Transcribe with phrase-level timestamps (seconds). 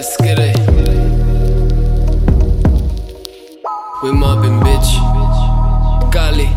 [0.00, 0.56] Let's get it.
[4.02, 4.90] We mobbing, bitch.
[6.10, 6.48] Cali.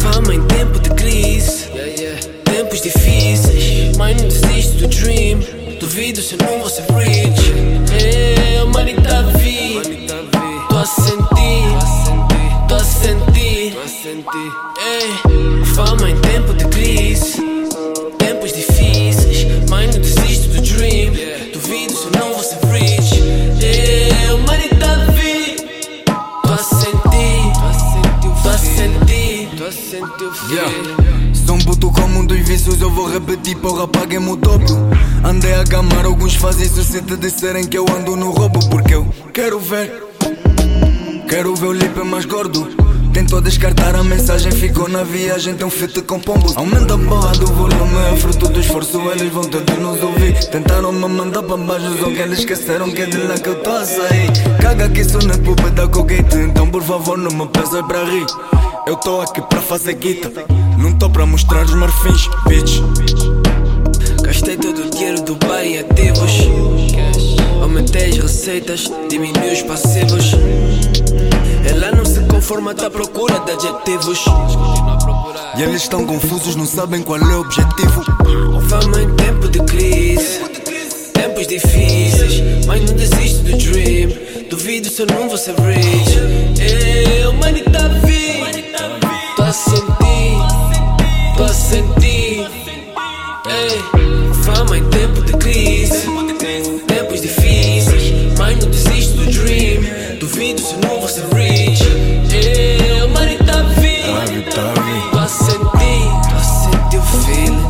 [0.00, 1.68] Fama em tempo de crise.
[2.44, 3.94] Tempos difíceis.
[3.98, 5.40] Mas não desisto do dream.
[5.78, 7.52] Duvido se não vou ser rich.
[7.92, 9.32] É, humanidade.
[10.08, 10.82] Tá
[14.80, 17.45] é, fama em tempo de crise
[30.48, 30.70] Yeah.
[31.34, 34.66] Sou um puto como dos vícios, eu vou repetir, porra, paguem-me o dobro.
[35.24, 38.94] Andei a gamar, alguns fazem isso se te disserem que eu ando no roubo, porque
[38.94, 40.04] eu quero ver.
[41.28, 42.68] Quero ver o lipe mais gordo.
[43.12, 46.52] Tentou descartar a mensagem, ficou na viagem, tem um fit com pombo.
[46.54, 50.38] Aumenta a porra do volume, é fruto do esforço, eles vão de nos ouvir.
[50.50, 53.60] Tentaram me mandar para baixo, só que eles esqueceram que é de lá que eu
[53.60, 54.30] tô a sair.
[54.62, 58.04] Caga que isso não é pub da Colgate, então por favor não me peças para
[58.04, 58.26] rir.
[58.86, 60.30] Eu tô aqui para fazer guita,
[60.78, 62.80] não tô para mostrar os marfins, bitch.
[64.22, 66.30] Gastei todo o dinheiro do bar em ativos.
[67.60, 70.36] Aumentei as receitas, diminui os passivos.
[71.68, 74.24] Ela não se conforma, tá à procura de adjetivos.
[75.58, 78.04] E eles estão confusos, não sabem qual é o objetivo.
[78.68, 80.38] Fama em tempo de crise,
[81.12, 84.10] tempos difíceis, mas não desisto do dream.
[84.48, 86.55] Duvido se eu não vou ser rich.
[93.48, 93.82] Ei,
[94.44, 96.06] fama em tempo de crise,
[96.86, 99.82] tempos difíceis, mas não desisto do dream.
[100.18, 101.82] Duvido se não vou ser rich.
[102.98, 105.10] Eu, money tá vindo, Tá vi.
[105.10, 105.60] tô a sentir,
[106.28, 107.68] tô a sentir o feeling,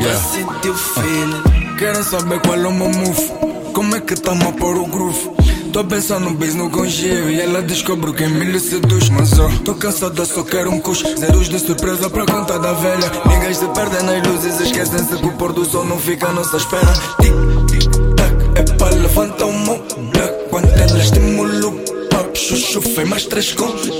[0.00, 1.76] tô a sentir o feeling.
[1.78, 3.32] Querem saber qual é o meu move?
[3.72, 5.30] Como é que tamo a pôr o groove?
[5.74, 9.48] Tô pensando no bis no congio e ela descobre quem me lhe seduz Mas ó,
[9.64, 13.10] tô cansada, só quero um cush Zeros de surpresa pra conta da velha.
[13.26, 16.58] Ninguém se perde nas luzes, esquecem-se que o pôr do sol não fica à nossa
[16.58, 16.92] espera.
[17.20, 17.34] Tic,
[17.66, 21.72] tic, tac, é pra levantar o mo black Quando ela estimula o
[22.08, 23.90] pop, chuchu fez mais três contact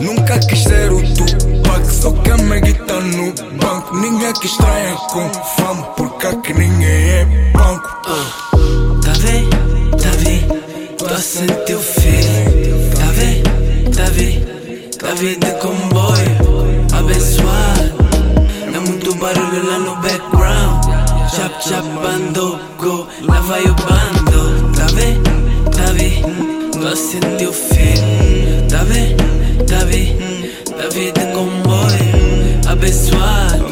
[0.00, 3.96] Nunca quis ser o Tupac, só que a Maggie tá no banco.
[3.96, 7.43] Ninguém que estranha com fama, porque aqui ninguém é
[11.14, 12.90] tô a sentir o feeling.
[12.96, 13.42] Tá bem,
[13.92, 14.40] tá bem,
[14.98, 17.94] tá de comboio, abençoado.
[18.74, 20.84] É muito barulho lá no background.
[21.30, 24.72] Chap chap bando, go, lá vai o bando.
[24.72, 25.22] Tá bem,
[25.70, 26.22] tá bem,
[26.72, 28.66] tô a sentir o feeling.
[28.68, 29.16] Tá bem,
[29.68, 30.16] tá bem,
[30.64, 33.64] tá bem de comboio, abençoado.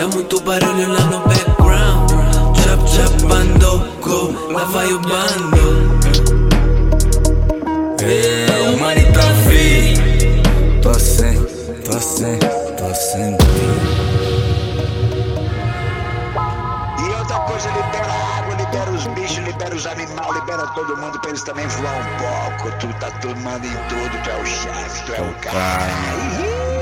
[0.00, 2.10] É muito barulho lá no background.
[2.56, 5.65] Chap chap bando, go, lá vai o bando.
[12.06, 12.38] Tô sem,
[12.94, 13.36] sem
[16.98, 21.18] E outra coisa, libera a água, libera os bichos, libera os animais, libera todo mundo
[21.18, 22.04] pra eles também voar um
[22.52, 22.78] pouco.
[22.78, 26.75] Tu tá tomando em tudo, tu é o chefe, tu é o cara.